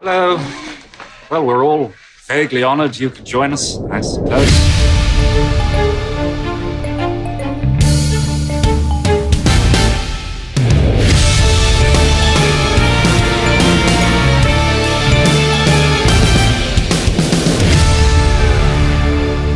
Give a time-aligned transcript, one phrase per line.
[0.00, 0.36] Hello.
[1.30, 1.90] Well, we're all
[2.26, 4.46] vaguely honored you could join us, I suppose.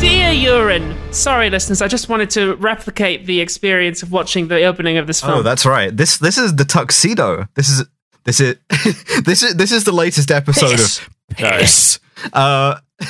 [0.01, 0.97] Dear Urine.
[1.13, 1.83] Sorry, listeners.
[1.83, 5.39] I just wanted to replicate the experience of watching the opening of this oh, film.
[5.41, 5.95] Oh, that's right.
[5.95, 7.47] This this is the tuxedo.
[7.57, 7.85] This is
[8.25, 8.57] this is
[9.25, 10.99] this is this is the latest episode Piss.
[11.01, 12.01] of Piss.
[12.33, 12.77] Uh,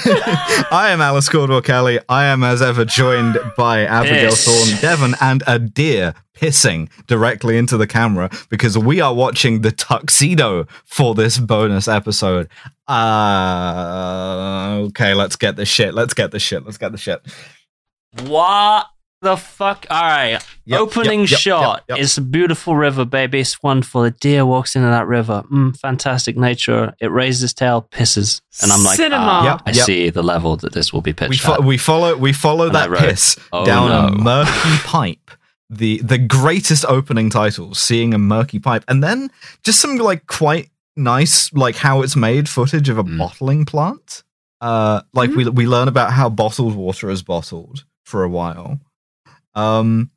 [0.70, 1.98] I am Alice Caldwell Kelly.
[2.08, 4.44] I am as ever joined by Abigail Piss.
[4.44, 9.72] Thorn Devon and a deer pissing directly into the camera because we are watching the
[9.72, 12.48] tuxedo for this bonus episode.
[12.88, 15.92] Uh okay, let's get the shit.
[15.92, 16.64] Let's get the shit.
[16.64, 17.20] Let's get the shit.
[18.22, 18.86] What
[19.22, 19.86] the fuck?
[19.90, 20.40] All right.
[20.70, 21.84] Yep, Opening yep, yep, shot.
[21.88, 22.04] yep, yep.
[22.04, 23.40] It's a beautiful river, baby.
[23.40, 24.04] It's wonderful.
[24.04, 25.42] A deer walks into that river.
[25.52, 26.94] Mm, fantastic nature.
[27.00, 29.16] It raises its tail, pisses, and I'm like, Cinema.
[29.24, 29.84] ah, Yep, I yep.
[29.86, 31.64] see the level that this will be pitched we, fo- at.
[31.64, 34.50] we follow we follow And that wrote, piss "Oh, down a murky
[34.84, 35.30] pipe
[35.68, 39.30] the the greatest opening title seeing a murky pipe and then
[39.64, 43.18] just some like quite nice like how it's made footage of a Mm.
[43.18, 44.24] bottling plant
[44.60, 48.80] uh like we we learn about how bottled water is bottled for a while
[49.54, 50.10] um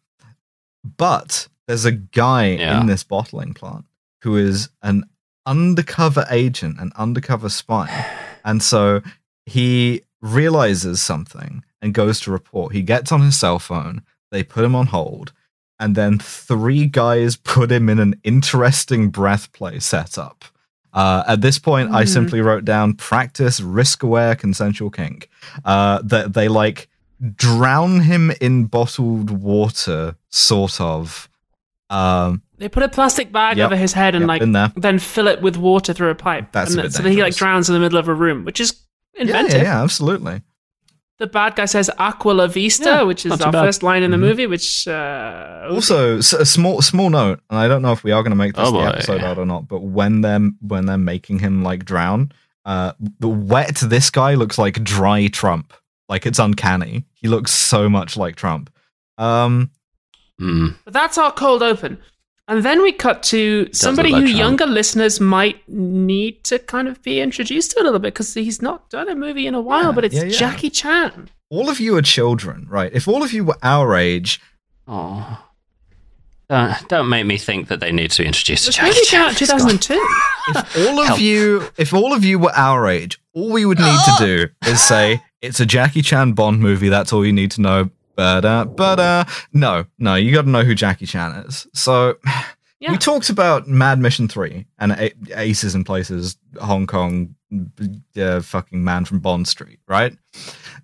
[0.97, 2.79] but there's a guy Yeah.
[2.81, 3.85] in this bottling plant
[4.21, 5.03] who is an
[5.45, 8.05] undercover agent an undercover spy
[8.45, 9.01] and so
[9.45, 12.71] he realizes something and goes to report.
[12.73, 15.33] He gets on his cell phone, they put him on hold,
[15.79, 20.45] and then three guys put him in an interesting breath play setup.
[20.93, 22.07] Uh, at this point, I Mhm.
[22.13, 25.27] simply wrote down practice risk aware consensual kink.
[25.65, 26.87] Uh, that they like
[27.35, 31.29] drown him in bottled water, sort of.
[31.89, 33.65] Um, They put a plastic bag Yep.
[33.67, 36.51] over his head and Yep, like then fill it with water through a pipe.
[36.51, 38.45] That's and a bit so that he like drowns in the middle of a room,
[38.45, 38.73] which is
[39.15, 39.57] yeah, inventive.
[39.61, 40.41] yeah, yeah, absolutely.
[41.19, 43.65] The bad guy says "Aqua la vista," Yeah, which is not our bad.
[43.65, 44.21] first line in the Mhm.
[44.21, 44.47] movie.
[44.47, 48.31] Which uh, Also, a small small note, and I don't know if we are going
[48.31, 48.85] to make this Oh, the boy.
[48.85, 49.67] episode out or not.
[49.67, 52.31] But when they're when they're making him like drown,
[52.65, 55.73] uh, the wet this guy looks like dry Trump.
[56.09, 57.05] Like it's uncanny.
[57.23, 58.69] He looks so much like Trump.
[59.17, 59.71] Um,
[60.41, 60.75] Mm.
[60.83, 61.99] But that's our cold open.
[62.47, 64.37] And then we cut to somebody look who Trump.
[64.39, 68.61] younger listeners might need to kind of be introduced to a little bit because he's
[68.61, 70.37] not done a movie in a while, Yeah, but it's yeah, yeah.
[70.37, 71.29] Jackie Chan.
[71.49, 72.91] all of you are children, right?
[72.93, 74.41] If all of you were our age,
[74.87, 75.39] Oh.
[76.49, 79.21] Don't, don't make me think that they need to introduce a This Jackie movie came
[79.21, 79.57] out in Chan.
[79.59, 79.93] 2002.
[80.49, 81.19] if all of Help.
[81.21, 84.81] you, if all of you were our age, all we would need to do is
[84.81, 86.89] say it's a Jackie Chan Bond movie.
[86.89, 87.89] That's all you need to know.
[88.15, 91.67] But uh, but uh, no, no, you got to know who Jackie Chan is.
[91.73, 92.17] So
[92.79, 92.91] Yeah.
[92.91, 97.35] we talked about Mad Mission Three and A- Aces in Places, Hong Kong,
[98.17, 100.15] uh, fucking man from Bond Street, right?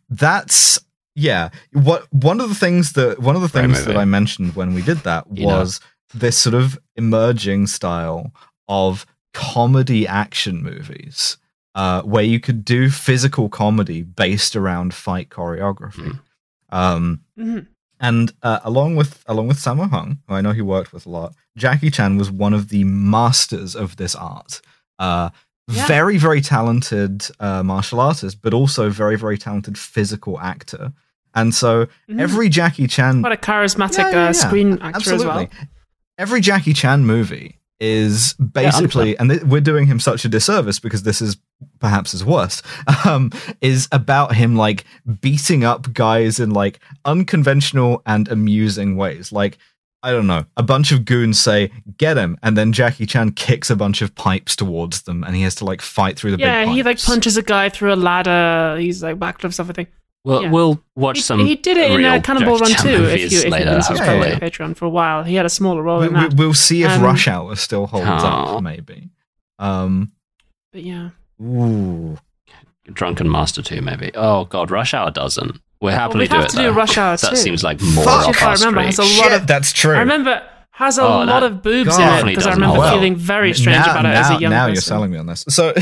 [0.09, 0.80] That's
[1.16, 1.50] yeah.
[1.74, 3.94] What one of the things that one of the things movie.
[3.94, 5.59] that I mentioned when we did that You know.
[5.59, 5.80] was
[6.14, 8.31] this sort of emerging style
[8.68, 11.38] of comedy action movies
[11.75, 16.19] uh, where you could do physical comedy based around fight choreography.
[16.72, 17.68] Um, Mhm.
[18.00, 21.09] and uh, along with along with Sammo Hung, who I know he worked with a
[21.09, 24.62] lot, Jackie Chan was one of the masters of this art.
[24.97, 25.30] Uh,
[25.72, 25.85] Yeah.
[25.85, 30.94] Very very talented uh, martial artist, but also very very talented physical actor.
[31.36, 32.19] And so Mhm.
[32.19, 35.47] every Jackie Chan What a charismatic Yeah, yeah, uh, screen actor as well.
[36.18, 41.03] Every Jackie Chan movie is basically, and th- we're doing him such a disservice because
[41.03, 41.38] this is
[41.80, 42.62] perhaps is worse,
[43.06, 43.31] um,
[43.62, 44.86] is about him like
[45.22, 49.31] beating up guys in like unconventional and amusing ways.
[49.31, 49.58] Like,
[50.02, 53.69] I don't know, a bunch of goons say, get him, and then Jackie Chan kicks
[53.69, 56.46] a bunch of pipes towards them and he has to like fight through the big,
[56.46, 58.80] Yeah, he like punches a guy through a ladder.
[58.80, 59.88] He's like backflips everything.
[60.25, 60.52] We'll, Yeah.
[60.52, 61.40] we'll watch He, some.
[61.46, 63.52] he did it in real uh, Cannonball Run Jackie Chan 2 if you if you've
[63.52, 65.24] later, been subscribed Yeah, to Patreon for a while.
[65.24, 66.34] He had a smaller role We, in we, that.
[66.34, 68.58] we'll see if Um, Rush Hour still holds Aw.
[68.58, 69.09] up, maybe.
[69.59, 70.12] Um,
[70.74, 71.09] But yeah.
[71.42, 72.18] Ooh.
[72.92, 74.12] Drunken Master 2, maybe.
[74.16, 75.60] Oh, God, Rush Hour doesn't.
[75.81, 76.50] We'll happily we'd have do it.
[76.63, 76.72] to do.
[76.72, 78.24] Rush Hour That seems like more Fuck.
[78.28, 78.86] up If I remember, street.
[78.86, 79.96] has a lot Shit, of that's true.
[79.96, 80.42] I remember
[80.72, 82.22] has a Oh, lot of boobs God.
[82.22, 82.94] in it because I remember hold up.
[82.96, 84.74] feeling very strange now, about it now, as a young now person.
[84.74, 85.46] you're selling me on this.
[85.50, 85.74] So,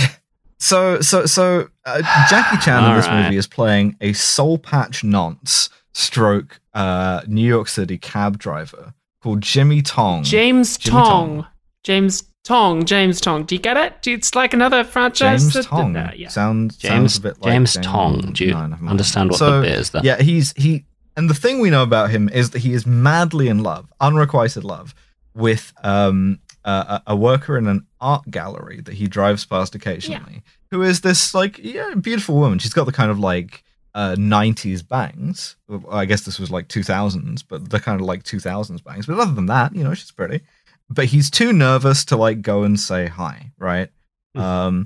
[0.60, 3.24] so, so, so, uh, Jackie Chan in this right.
[3.24, 8.94] movie is playing a soul patch nonce stroke uh, New York City cab driver
[9.24, 10.24] called Jimmy Tong.
[10.24, 11.36] James Jimmy Tong.
[11.44, 11.48] Tong.
[11.84, 12.86] James Tong.
[12.86, 13.44] James Tong.
[13.44, 14.08] Do you get it?
[14.08, 15.42] It's like another franchise.
[15.44, 15.96] James that- Tong.
[15.96, 16.30] uh, yeah.
[16.30, 18.32] Sound, James, sounds a bit like James Tong.
[18.34, 20.02] Do you No, understand what So, the bit is there?
[20.04, 20.86] Yeah, he's he,
[21.16, 24.64] and the thing we know about him is that he is madly in love, unrequited
[24.64, 24.96] love,
[25.36, 30.42] with um uh, a a worker in an art gallery that he drives past occasionally,
[30.72, 32.60] who is this like yeah beautiful woman.
[32.60, 33.64] She's got the kind of like
[33.96, 35.56] uh, 90s bangs.
[35.90, 39.08] I guess this was like 2000s, but the kind of like 2000s bangs.
[39.08, 40.42] But other than that, you know, she's pretty.
[40.90, 43.90] But he's too nervous to like go and say hi, right?
[44.36, 44.42] Hmm.
[44.42, 44.86] Um,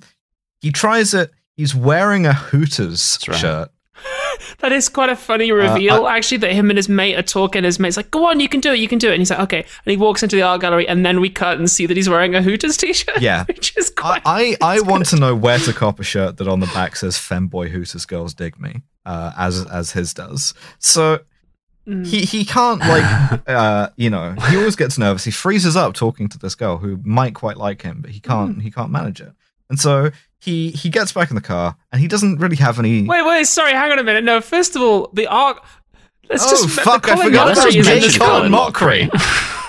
[0.62, 1.32] he tries it.
[1.56, 3.38] He's wearing a Hooters right.
[3.38, 3.70] shirt.
[4.60, 7.64] That is quite a Uh, funny reveal, actually, that him and his mate are talking.
[7.64, 9.14] His mate's like, go on, you can do it, you can do it.
[9.14, 9.60] And he's like, okay.
[9.60, 12.10] And he walks into the art gallery, and then we cut and see that he's
[12.10, 13.22] wearing a Hooters t shirt.
[13.22, 13.44] Yeah.
[13.48, 14.22] Which is I.
[14.26, 17.18] I, I want to know where to cop a shirt that on the back says
[17.18, 20.54] "Femboy Hooters Girls Dig Me," uh, as as his does.
[20.80, 21.20] So
[21.88, 22.06] Mm.
[22.06, 25.24] he he can't like uh, you know he always gets nervous.
[25.24, 28.58] He freezes up talking to this girl who might quite like him, but he can't
[28.58, 28.62] Mm.
[28.62, 29.34] he can't manage it.
[29.70, 33.04] And so he he gets back in the car and he doesn't really have any.
[33.08, 34.24] Wait, wait, sorry, hang on a minute.
[34.24, 35.64] No, first of all, the arc.
[36.30, 37.04] Let's oh just fuck!
[37.06, 38.74] the I Colin forgot Let's about Mochrie is in this mention Colin film.
[38.74, 39.61] Colin Mochrie.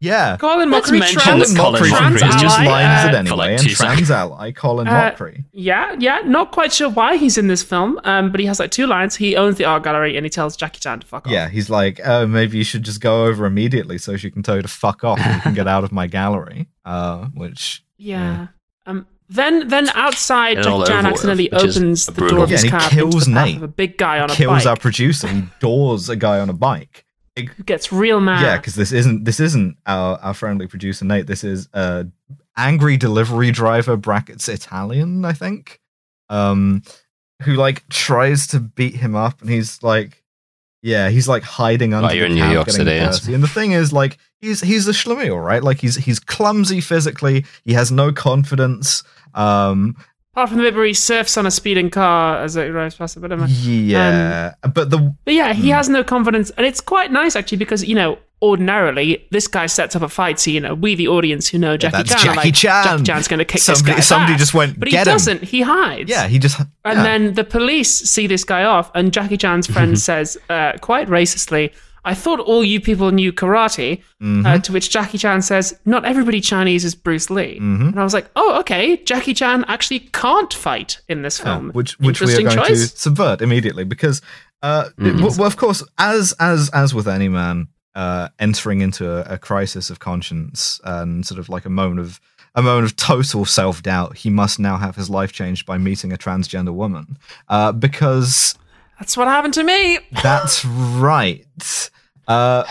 [0.00, 0.36] Yeah.
[0.36, 3.14] Colin Let's Mochrie, mention trans, that Colin Mochrie, Mochrie who is just lines uh, it
[3.16, 5.44] anyway, like and two trans ally Colin Uh, Mochrie.
[5.52, 8.70] Yeah, yeah, not quite sure why he's in this film, um, but he has like
[8.70, 9.16] two lines.
[9.16, 11.32] He owns the art gallery and he tells Jackie Chan to fuck off.
[11.32, 14.54] Yeah, he's like, oh, maybe you should just go over immediately so she can tell
[14.56, 16.68] you to fuck off and you can get out of my gallery.
[16.84, 18.48] Uh, which Yeah.
[18.86, 22.44] Um, then, then outside, Get it all Jackie Chan over with, accidentally opens the door
[22.44, 23.56] of Yeah, his and he kills into the path Nate.
[23.56, 25.28] of a big guy on a kills bike Kills our producer.
[25.28, 27.04] He doors a guy on a bike.
[27.46, 28.42] Who gets real mad.
[28.42, 31.26] Yeah, because this isn't this isn't our, our friendly producer Nate.
[31.26, 32.06] This is a
[32.56, 35.80] angry delivery driver brackets Italian, I think.
[36.28, 36.82] Um,
[37.42, 40.24] who like tries to beat him up, and he's like,
[40.82, 42.08] yeah, he's like hiding under.
[42.08, 43.26] Right, you're the in New York getting City, yes.
[43.26, 45.62] And the thing is, like, he's he's a schlemiel, right?
[45.62, 47.44] Like he's he's clumsy physically.
[47.64, 49.02] He has no confidence.
[49.34, 49.96] Um,
[50.34, 53.16] Apart from the bit where he surfs on a speeding car as it drives past
[53.16, 55.74] it, but, um, yeah, but the but yeah, he Hmm.
[55.76, 59.96] has no confidence, and it's quite nice actually because you know ordinarily this guy sets
[59.96, 62.36] up a fight, so you know we the audience who know Jackie that's Chan, Jackie
[62.36, 62.84] like, Chan.
[62.84, 64.38] Jackie Chan's going to kick Somebody- this guy's somebody ass.
[64.40, 65.42] just went, but he "Get him." doesn't.
[65.44, 66.08] He hides.
[66.10, 67.02] yeah, he just And yeah.
[67.02, 71.72] then the police see this guy off, and Jackie Chan's friend says, uh, quite racistly,
[72.04, 74.02] I thought all you people knew karate.
[74.22, 74.46] Mm-hmm.
[74.46, 77.58] Uh, to which Jackie Chan says, Not everybody Chinese is Bruce Lee.
[77.60, 77.88] Mm-hmm.
[77.88, 78.96] And I was like, Oh, okay.
[79.04, 81.70] Jackie Chan actually can't fight in this Yeah, film.
[81.70, 82.92] which which we are Interesting going choice.
[82.92, 84.20] to subvert immediately because
[84.62, 85.38] uh it- Mhm.
[85.38, 89.88] well of course as as as with any man uh entering into a, a crisis
[89.90, 92.20] of conscience and sort of like a moment of
[92.56, 96.16] a moment of total self-doubt he must now have his life changed by meeting a
[96.16, 97.16] transgender woman
[97.48, 98.56] uh because
[98.98, 99.98] That's what happened to me.
[100.22, 101.46] that's right
[102.26, 102.64] uh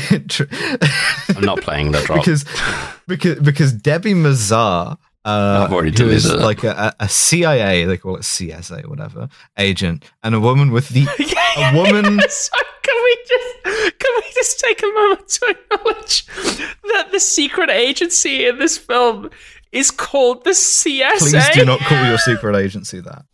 [0.00, 2.18] I'm not playing the drop.
[2.20, 2.44] because
[3.06, 6.44] because because Debbie Mazar, uh, I've already who is deleted it.
[6.44, 11.06] like a, a CIA, they call it CSA, whatever, agent, and a woman with the
[11.56, 12.20] a woman.
[12.28, 12.52] so
[12.82, 18.46] can we just can we just take a moment to acknowledge that the secret agency
[18.46, 19.30] in this film
[19.72, 21.18] is called the CSA?
[21.18, 23.24] Please do not call your secret agency that.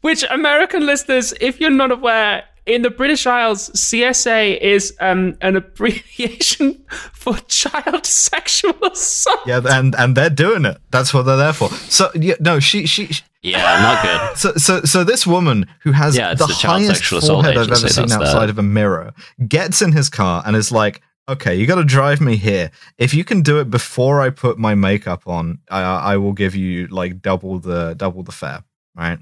[0.00, 5.56] Which American listeners, if you're not aware, in the British Isles, CSA is um, an
[5.56, 9.40] abbreviation for child sexual assault.
[9.46, 10.78] Yeah, and and they're doing it.
[10.90, 11.68] That's what they're there for.
[11.68, 13.06] So yeah, no, she she.
[13.06, 14.36] she yeah, not good.
[14.38, 17.68] so, so, so this woman who has Yeah, the, the highest Sexual Assault forehead I've
[17.70, 19.14] ever seen outside the- of a mirror
[19.48, 21.00] gets in his car and is like,
[21.30, 22.70] "Okay, you got to drive me here.
[22.98, 25.80] If you can do it before I put my makeup on, I,
[26.12, 28.62] I will give you like double the double the fare."
[28.96, 29.18] Right?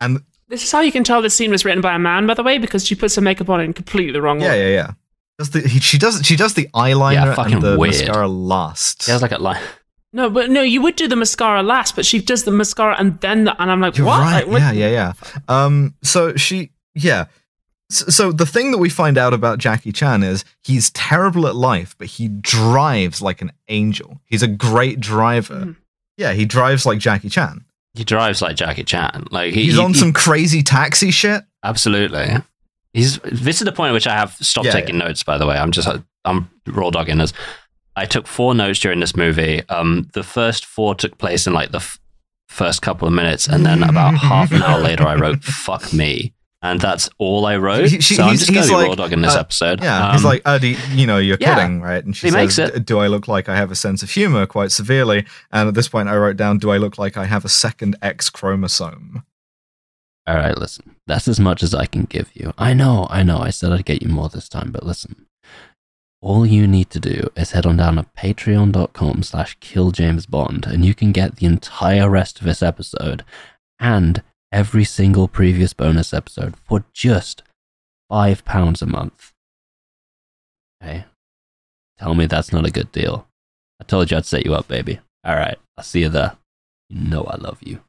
[0.00, 2.34] And This is how you can tell this scene was written by a man, by
[2.34, 4.74] the way, because she puts her makeup on in completely the wrong yeah, way.
[4.74, 4.90] yeah, yeah.
[5.38, 7.94] Does the, he, she does she does the eyeliner Yeah, fucking and the weird.
[7.94, 9.08] mascara last.
[9.08, 9.62] Yeah, it's like a line.
[10.12, 13.18] No, but no, you would do the mascara last, but she does the mascara and
[13.20, 14.20] then the, and I'm like, You're what?
[14.20, 14.44] right.
[14.44, 15.12] Like, what- yeah, yeah, yeah.
[15.48, 17.24] Um, so she, yeah.
[17.94, 21.54] So, so the thing that we find out about Jackie Chan is he's terrible at
[21.54, 24.20] life, but he drives like an angel.
[24.26, 25.54] He's a great driver.
[25.54, 25.76] Mhm.
[26.16, 27.64] Yeah, he drives like Jackie Chan.
[27.94, 29.26] He drives like Jackie Chan.
[29.30, 31.42] Like he, He's he- on he- some crazy taxi shit.
[31.62, 32.36] absolutely.
[32.92, 35.22] He's this is the point at which I have stopped Yeah, taking notes.
[35.24, 35.88] By the way, I'm just
[36.24, 37.32] I'm raw dogging this.
[37.96, 39.62] I took four notes during this movie.
[39.68, 41.98] Um, the first four took place in like the f-
[42.48, 46.32] first couple of minutes, and then about half an hour later, I wrote "fuck me,"
[46.64, 47.88] and that's all I wrote.
[47.90, 49.82] He- she- so I'm he's- just going to be like, raw dogging this uh, episode.
[49.82, 51.54] Yeah, Um, he's like, oh, you, you know, you're yeah.
[51.54, 52.04] kidding, right?
[52.04, 52.84] And she says, makes it.
[52.86, 55.26] do I look like I have a sense of humor quite severely?
[55.52, 57.96] And at this point, I wrote down, do I look like I have a second
[58.02, 59.24] X chromosome?
[60.26, 60.96] All right, listen.
[61.06, 62.54] That's as much as I can give you.
[62.56, 63.38] I know, I know.
[63.38, 65.26] I said I'd get you more this time, but listen.
[66.22, 70.94] All you need to do is head on down to patreon.com slash killjamesbond and you
[70.94, 73.22] can get the entire rest of this episode
[73.78, 74.22] and
[74.54, 77.42] every single previous bonus episode for just
[78.08, 79.32] five pounds a month.
[80.80, 81.06] Okay.
[81.98, 83.26] Tell me that's not a good deal.
[83.80, 85.00] I told you I'd set you up, baby.
[85.24, 85.58] All right.
[85.76, 86.36] I'll see you there.
[86.88, 87.80] You know I love you.